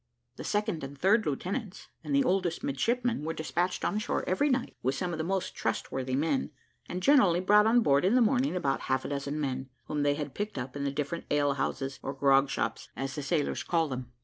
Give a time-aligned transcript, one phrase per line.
[0.37, 4.75] The second and third lieutenants, and the oldest midshipmen, were despatched on shore every night,
[4.81, 6.49] with some of the most trustworthy men,
[6.89, 10.15] and generally brought on board in the morning about half a dozen men, whom they
[10.15, 14.11] had picked up in the different alehouses or grog shops, as the sailors call them.